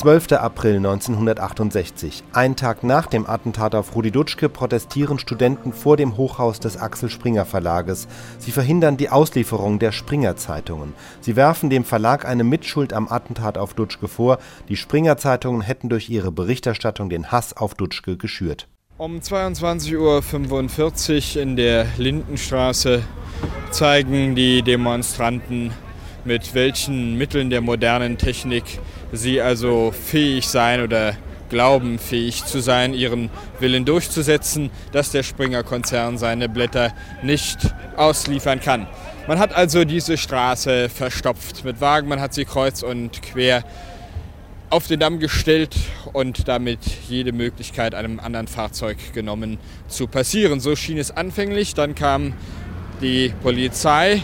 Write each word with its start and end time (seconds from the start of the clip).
12. 0.00 0.32
April 0.32 0.76
1968. 0.76 2.24
Ein 2.32 2.56
Tag 2.56 2.82
nach 2.82 3.06
dem 3.06 3.28
Attentat 3.28 3.74
auf 3.74 3.94
Rudi 3.94 4.10
Dutschke 4.10 4.48
protestieren 4.48 5.18
Studenten 5.18 5.74
vor 5.74 5.98
dem 5.98 6.16
Hochhaus 6.16 6.58
des 6.58 6.78
Axel 6.78 7.10
Springer 7.10 7.44
Verlages. 7.44 8.08
Sie 8.38 8.50
verhindern 8.50 8.96
die 8.96 9.10
Auslieferung 9.10 9.78
der 9.78 9.92
Springer 9.92 10.36
Zeitungen. 10.36 10.94
Sie 11.20 11.36
werfen 11.36 11.68
dem 11.68 11.84
Verlag 11.84 12.24
eine 12.24 12.44
Mitschuld 12.44 12.94
am 12.94 13.08
Attentat 13.08 13.58
auf 13.58 13.74
Dutschke 13.74 14.08
vor. 14.08 14.38
Die 14.70 14.76
Springer 14.76 15.18
Zeitungen 15.18 15.60
hätten 15.60 15.90
durch 15.90 16.08
ihre 16.08 16.32
Berichterstattung 16.32 17.10
den 17.10 17.30
Hass 17.30 17.54
auf 17.54 17.74
Dutschke 17.74 18.16
geschürt. 18.16 18.68
Um 18.96 19.18
22.45 19.18 21.36
Uhr 21.36 21.42
in 21.42 21.56
der 21.56 21.84
Lindenstraße 21.98 23.02
zeigen 23.70 24.34
die 24.34 24.62
Demonstranten, 24.62 25.72
mit 26.24 26.54
welchen 26.54 27.16
Mitteln 27.16 27.50
der 27.50 27.60
modernen 27.60 28.18
Technik 28.18 28.64
sie 29.12 29.40
also 29.40 29.92
fähig 29.92 30.46
sein 30.46 30.82
oder 30.82 31.16
glauben 31.48 31.98
fähig 31.98 32.44
zu 32.44 32.60
sein, 32.60 32.94
ihren 32.94 33.28
Willen 33.58 33.84
durchzusetzen, 33.84 34.70
dass 34.92 35.10
der 35.10 35.22
Springer-Konzern 35.22 36.16
seine 36.16 36.48
Blätter 36.48 36.94
nicht 37.22 37.58
ausliefern 37.96 38.60
kann. 38.60 38.86
Man 39.26 39.38
hat 39.38 39.54
also 39.54 39.84
diese 39.84 40.16
Straße 40.16 40.88
verstopft 40.88 41.64
mit 41.64 41.80
Wagen, 41.80 42.08
man 42.08 42.20
hat 42.20 42.32
sie 42.34 42.44
kreuz 42.44 42.82
und 42.82 43.20
quer 43.22 43.64
auf 44.70 44.86
den 44.86 45.00
Damm 45.00 45.18
gestellt 45.18 45.74
und 46.12 46.46
damit 46.46 46.78
jede 47.08 47.32
Möglichkeit 47.32 47.94
einem 47.94 48.20
anderen 48.20 48.46
Fahrzeug 48.46 48.98
genommen 49.12 49.58
zu 49.88 50.06
passieren. 50.06 50.60
So 50.60 50.76
schien 50.76 50.96
es 50.96 51.10
anfänglich, 51.10 51.74
dann 51.74 51.96
kam 51.96 52.34
die 53.00 53.32
Polizei 53.42 54.22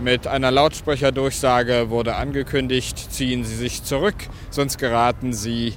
mit 0.00 0.26
einer 0.26 0.50
Lautsprecherdurchsage 0.50 1.90
wurde 1.90 2.16
angekündigt, 2.16 3.12
ziehen 3.12 3.44
Sie 3.44 3.54
sich 3.54 3.84
zurück, 3.84 4.14
sonst 4.50 4.78
geraten 4.78 5.32
Sie 5.32 5.74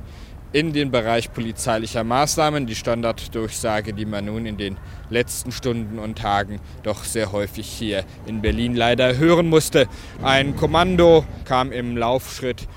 in 0.54 0.72
den 0.72 0.92
Bereich 0.92 1.34
polizeilicher 1.34 2.03
Maßnahmen, 2.03 2.67
die 2.67 2.75
Standarddurchsage, 2.75 3.94
die 3.94 4.06
man 4.06 4.25
nun 4.25 4.45
in 4.45 4.58
den 4.58 4.78
letzten 5.09 5.52
Stunden 5.52 6.00
und 6.00 6.17
Tagen 6.17 6.59
doch 6.83 7.03
sehr 7.03 7.31
häufig 7.31 7.67
hier 7.67 8.06
in 8.25 8.42
Berlin 8.42 8.75
leider 8.75 9.17
hören 9.17 9.50
musste. 9.50 9.88
Ein 10.22 10.55
Kommando 10.55 11.26
kam 11.44 11.72
im 11.72 11.98
Laufschritt 11.98 12.67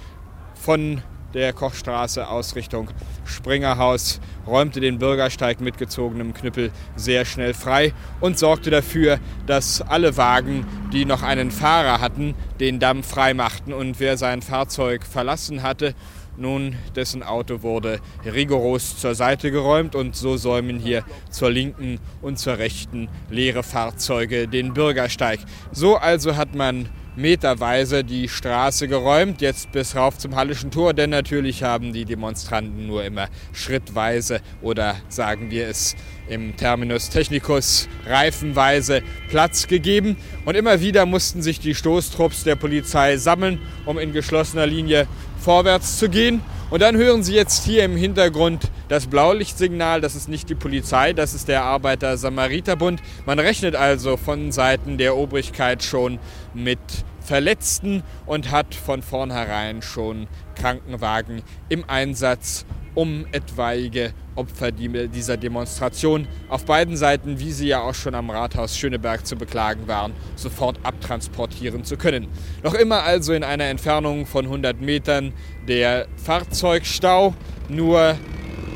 von 0.54 1.02
der 1.34 1.52
Kochstraße 1.52 2.28
aus 2.28 2.56
Richtung 2.56 2.88
Springerhaus, 3.24 4.20
räumte 4.46 4.80
den 4.80 4.98
Bürgersteig 4.98 5.60
mit 5.60 5.78
gezogenem 5.78 6.34
Knüppel 6.34 6.70
sehr 6.94 7.24
schnell 7.24 7.54
frei 7.54 7.92
und 8.20 8.38
sorgte 8.38 8.70
dafür, 8.70 9.18
dass 9.46 9.82
alle 9.82 10.16
Wagen, 10.16 10.66
die 10.92 11.04
noch 11.04 11.22
einen 11.22 11.50
Fahrer 11.50 12.00
hatten, 12.00 12.34
den 12.60 12.78
Damm 12.78 13.02
frei 13.02 13.34
machten 13.34 13.72
und 13.72 14.00
wer 14.00 14.16
sein 14.16 14.42
Fahrzeug 14.42 15.04
verlassen 15.04 15.62
hatte, 15.62 15.94
nun, 16.38 16.76
dessen 16.94 17.22
Auto 17.22 17.62
wurde 17.62 17.98
rigoros 18.24 18.98
zur 18.98 19.14
Seite 19.14 19.50
geräumt 19.50 19.94
und 19.94 20.16
so 20.16 20.36
säumen 20.36 20.78
hier 20.78 21.02
zur 21.30 21.50
linken 21.50 21.98
und 22.20 22.38
zur 22.38 22.58
rechten 22.58 23.08
leere 23.30 23.62
Fahrzeuge 23.62 24.46
den 24.46 24.74
Bürgersteig. 24.74 25.40
So 25.72 25.96
also 25.96 26.36
hat 26.36 26.54
man 26.54 26.90
meterweise 27.16 28.04
die 28.04 28.28
Straße 28.28 28.88
geräumt, 28.88 29.40
jetzt 29.40 29.72
bis 29.72 29.96
rauf 29.96 30.18
zum 30.18 30.36
Hallischen 30.36 30.70
Tor, 30.70 30.94
denn 30.94 31.10
natürlich 31.10 31.62
haben 31.62 31.92
die 31.92 32.04
Demonstranten 32.04 32.86
nur 32.86 33.04
immer 33.04 33.28
schrittweise 33.52 34.40
oder 34.60 34.96
sagen 35.08 35.50
wir 35.50 35.68
es 35.68 35.96
im 36.28 36.56
Terminus 36.56 37.08
technicus 37.08 37.88
reifenweise 38.06 39.02
Platz 39.28 39.66
gegeben 39.66 40.16
und 40.44 40.56
immer 40.56 40.80
wieder 40.80 41.06
mussten 41.06 41.40
sich 41.42 41.58
die 41.58 41.74
Stoßtrupps 41.74 42.44
der 42.44 42.56
Polizei 42.56 43.16
sammeln, 43.16 43.60
um 43.86 43.98
in 43.98 44.12
geschlossener 44.12 44.66
Linie 44.66 45.06
vorwärts 45.40 45.98
zu 45.98 46.08
gehen. 46.08 46.40
Und 46.68 46.82
dann 46.82 46.96
hören 46.96 47.22
Sie 47.22 47.34
jetzt 47.34 47.64
hier 47.64 47.84
im 47.84 47.96
Hintergrund 47.96 48.70
das 48.88 49.06
Blaulichtsignal. 49.06 50.00
Das 50.00 50.14
ist 50.14 50.28
nicht 50.28 50.48
die 50.48 50.54
Polizei, 50.54 51.12
das 51.12 51.34
ist 51.34 51.48
der 51.48 51.62
Arbeiter-Samariter-Bund. 51.64 53.02
Man 53.24 53.38
rechnet 53.38 53.76
also 53.76 54.16
von 54.16 54.52
Seiten 54.52 54.98
der 54.98 55.16
Obrigkeit 55.16 55.82
schon 55.82 56.18
mit 56.54 56.78
Verletzten 57.20 58.04
und 58.24 58.52
hat 58.52 58.74
von 58.74 59.02
vornherein 59.02 59.82
schon 59.82 60.28
Krankenwagen 60.54 61.42
im 61.68 61.84
Einsatz, 61.88 62.64
um 62.94 63.26
etwaige 63.32 64.14
Opfer 64.36 64.70
dieser 64.70 65.36
Demonstration 65.36 66.28
auf 66.48 66.64
beiden 66.64 66.96
Seiten, 66.96 67.40
wie 67.40 67.50
sie 67.50 67.68
ja 67.68 67.80
auch 67.80 67.94
schon 67.94 68.14
am 68.14 68.30
Rathaus 68.30 68.78
Schöneberg 68.78 69.26
zu 69.26 69.36
beklagen 69.36 69.88
waren, 69.88 70.12
sofort 70.36 70.78
abtransportieren 70.82 71.84
zu 71.84 71.96
können. 71.96 72.28
Noch 72.62 72.74
immer 72.74 73.02
also 73.02 73.32
in 73.32 73.42
einer 73.42 73.64
Entfernung 73.64 74.24
von 74.24 74.44
100 74.44 74.80
Metern 74.80 75.32
der 75.66 76.06
Fahrzeugstau, 76.16 77.34
nur 77.68 78.16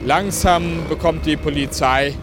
langsam 0.05 0.89
bekommt 0.89 1.27
die 1.27 1.37
Polizei 1.37 2.15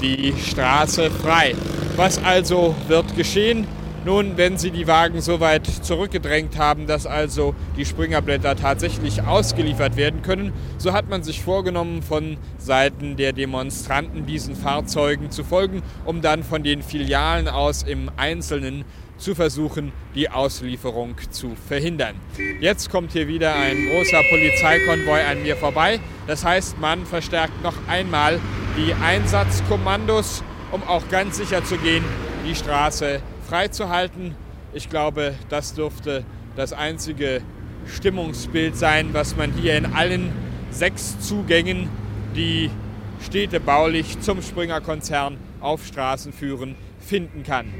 die 0.00 0.34
Straße 0.38 1.10
frei. 1.10 1.54
Was 1.96 2.22
also 2.22 2.74
wird 2.88 3.16
geschehen? 3.16 3.66
Nun, 4.06 4.36
wenn 4.36 4.56
Sie 4.56 4.70
die 4.70 4.86
Wagen 4.86 5.20
so 5.20 5.40
weit 5.40 5.66
zurückgedrängt 5.66 6.56
haben, 6.56 6.86
dass 6.86 7.06
also 7.06 7.56
die 7.76 7.84
Springerblätter 7.84 8.54
tatsächlich 8.54 9.22
ausgeliefert 9.22 9.96
werden 9.96 10.22
können, 10.22 10.52
so 10.78 10.92
hat 10.92 11.08
man 11.08 11.24
sich 11.24 11.42
vorgenommen, 11.42 12.02
von 12.02 12.36
Seiten 12.56 13.16
der 13.16 13.32
Demonstranten 13.32 14.24
diesen 14.24 14.54
Fahrzeugen 14.54 15.32
zu 15.32 15.42
folgen, 15.42 15.82
um 16.04 16.22
dann 16.22 16.44
von 16.44 16.62
den 16.62 16.82
Filialen 16.82 17.48
aus 17.48 17.82
im 17.82 18.08
Einzelnen 18.16 18.84
zu 19.16 19.34
versuchen, 19.34 19.90
die 20.14 20.30
Auslieferung 20.30 21.16
zu 21.30 21.56
verhindern. 21.66 22.14
Jetzt 22.60 22.90
kommt 22.90 23.10
hier 23.10 23.26
wieder 23.26 23.56
ein 23.56 23.88
großer 23.90 24.22
Polizeikonvoi 24.30 25.20
an 25.24 25.42
mir 25.42 25.56
vorbei. 25.56 25.98
Das 26.28 26.44
heißt, 26.44 26.78
man 26.78 27.06
verstärkt 27.06 27.60
noch 27.64 27.74
einmal 27.88 28.38
die 28.76 28.94
Einsatzkommandos, 28.94 30.44
um 30.70 30.84
auch 30.84 31.08
ganz 31.08 31.38
sicher 31.38 31.64
zu 31.64 31.76
gehen, 31.76 32.04
die 32.48 32.54
Straße 32.54 33.20
freizuhalten. 33.46 34.34
Ich 34.72 34.90
glaube, 34.90 35.34
das 35.48 35.74
dürfte 35.74 36.24
das 36.56 36.72
einzige 36.72 37.42
Stimmungsbild 37.86 38.76
sein, 38.76 39.10
was 39.12 39.36
man 39.36 39.52
hier 39.52 39.76
in 39.76 39.86
allen 39.86 40.32
sechs 40.70 41.20
Zugängen, 41.20 41.88
die 42.34 42.70
städtebaulich 43.24 44.20
zum 44.20 44.42
Springer-Konzern 44.42 45.36
auf 45.60 45.86
Straßen 45.86 46.32
führen, 46.32 46.74
finden 46.98 47.44
kann. 47.44 47.72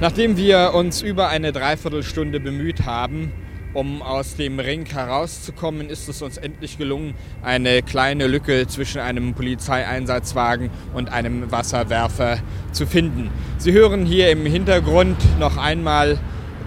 Nachdem 0.00 0.36
wir 0.36 0.72
uns 0.74 1.02
über 1.02 1.28
eine 1.28 1.52
Dreiviertelstunde 1.52 2.40
bemüht 2.40 2.86
haben, 2.86 3.32
um 3.74 4.02
aus 4.02 4.36
dem 4.36 4.58
Ring 4.58 4.86
herauszukommen, 4.86 5.88
ist 5.88 6.08
es 6.08 6.22
uns 6.22 6.36
endlich 6.36 6.78
gelungen, 6.78 7.14
eine 7.42 7.82
kleine 7.82 8.26
Lücke 8.26 8.66
zwischen 8.66 9.00
einem 9.00 9.34
Polizeieinsatzwagen 9.34 10.70
und 10.94 11.10
einem 11.10 11.50
Wasserwerfer 11.50 12.38
zu 12.72 12.86
finden. 12.86 13.30
Sie 13.58 13.72
hören 13.72 14.04
hier 14.04 14.30
im 14.30 14.44
Hintergrund 14.44 15.16
noch 15.38 15.56
einmal 15.56 16.18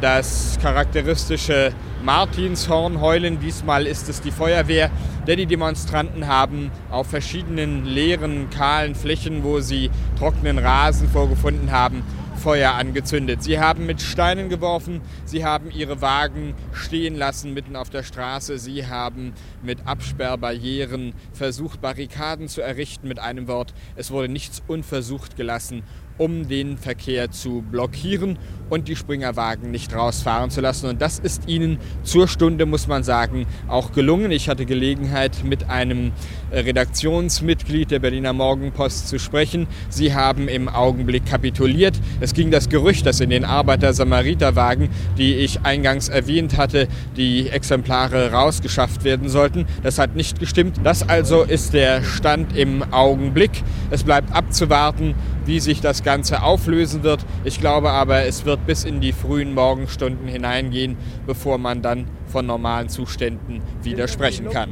das 0.01 0.57
charakteristische 0.61 1.73
Martinshorn 2.03 3.01
heulen. 3.01 3.39
Diesmal 3.39 3.87
ist 3.87 4.09
es 4.09 4.21
die 4.21 4.31
Feuerwehr, 4.31 4.91
denn 5.27 5.37
die 5.37 5.45
Demonstranten 5.45 6.27
haben 6.27 6.71
auf 6.91 7.07
verschiedenen 7.07 7.85
leeren, 7.85 8.49
kahlen 8.49 8.95
Flächen, 8.95 9.43
wo 9.43 9.59
sie 9.59 9.89
trockenen 10.19 10.59
Rasen 10.59 11.09
vorgefunden 11.09 11.71
haben, 11.71 12.03
Feuer 12.35 12.73
angezündet. 12.73 13.43
Sie 13.43 13.59
haben 13.59 13.85
mit 13.85 14.01
Steinen 14.01 14.49
geworfen, 14.49 15.01
sie 15.25 15.45
haben 15.45 15.71
ihre 15.71 16.01
Wagen 16.01 16.53
stehen 16.73 17.15
lassen 17.15 17.53
mitten 17.53 17.75
auf 17.75 17.89
der 17.89 18.03
Straße, 18.03 18.57
sie 18.59 18.87
haben 18.87 19.33
mit 19.63 19.87
Absperrbarrieren 19.87 21.13
versucht, 21.33 21.81
Barrikaden 21.81 22.47
zu 22.47 22.61
errichten. 22.61 23.07
Mit 23.07 23.19
einem 23.19 23.47
Wort, 23.47 23.73
es 23.95 24.11
wurde 24.11 24.29
nichts 24.29 24.61
unversucht 24.67 25.35
gelassen, 25.35 25.83
um 26.17 26.47
den 26.47 26.77
Verkehr 26.77 27.31
zu 27.31 27.63
blockieren 27.69 28.37
und 28.69 28.87
die 28.87 28.95
Springerwagen 28.95 29.71
nicht 29.71 29.93
rausfahren 29.93 30.49
zu 30.49 30.61
lassen. 30.61 30.87
Und 30.87 31.01
das 31.01 31.19
ist 31.19 31.47
ihnen 31.47 31.77
zur 32.03 32.27
Stunde, 32.27 32.65
muss 32.65 32.87
man 32.87 33.03
sagen, 33.03 33.45
auch 33.67 33.91
gelungen. 33.91 34.31
Ich 34.31 34.49
hatte 34.49 34.65
Gelegenheit, 34.65 35.43
mit 35.43 35.69
einem 35.69 36.11
Redaktionsmitglied 36.51 37.91
der 37.91 37.99
Berliner 37.99 38.33
Morgenpost 38.33 39.07
zu 39.07 39.19
sprechen. 39.19 39.67
Sie 39.89 40.13
haben 40.13 40.47
im 40.47 40.67
Augenblick 40.67 41.25
kapituliert. 41.25 41.99
Es 42.21 42.33
ging 42.33 42.49
das 42.49 42.69
Gerücht, 42.69 43.05
dass 43.05 43.19
in 43.19 43.29
den 43.29 43.45
Arbeiter-Samariter-Wagen, 43.45 44.89
die 45.17 45.35
ich 45.35 45.61
eingangs 45.61 46.09
erwähnt 46.09 46.57
hatte, 46.57 46.87
die 47.17 47.49
Exemplare 47.49 48.31
rausgeschafft 48.31 49.03
werden 49.03 49.29
sollten. 49.29 49.65
Das 49.83 49.99
hat 49.99 50.15
nicht 50.15 50.39
gestimmt. 50.39 50.79
Das 50.83 51.07
also 51.07 51.43
ist 51.43 51.73
der 51.73 52.03
Stand 52.03 52.57
im 52.57 52.83
Augenblick. 52.91 53.63
Es 53.91 54.03
bleibt 54.03 54.33
abzuwarten, 54.33 55.13
wie 55.45 55.59
sich 55.59 55.81
das 55.81 56.03
Ganze 56.03 56.43
auflösen 56.43 57.03
wird. 57.03 57.25
Ich 57.43 57.59
glaube 57.59 57.91
aber, 57.91 58.25
es 58.25 58.45
wird 58.45 58.65
bis 58.65 58.83
in 58.83 59.01
die 59.01 59.13
frühen 59.13 59.53
Morgenstunden 59.53 60.27
hineingehen, 60.27 60.97
bevor 61.25 61.57
man 61.57 61.81
dann 61.81 62.05
von 62.27 62.45
normalen 62.45 62.89
Zuständen 62.89 63.61
wieder 63.83 64.07
sprechen 64.07 64.49
kann. 64.49 64.69